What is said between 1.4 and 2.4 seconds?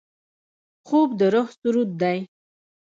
سرود دی